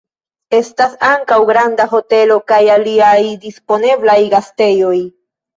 Estas 0.59 0.95
ankaŭ 1.09 1.37
granda 1.49 1.87
hotelo 1.91 2.39
kaj 2.53 2.61
aliaj 2.79 3.15
disponeblaj 3.47 4.19
gastejoj. 4.37 4.99